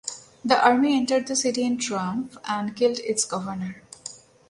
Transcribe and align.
The 0.43 0.59
army 0.59 0.97
entered 0.97 1.27
the 1.27 1.35
city 1.35 1.63
in 1.63 1.77
triumph 1.77 2.35
and 2.47 2.75
killed 2.75 2.97
its 3.01 3.23
governor. 3.23 3.83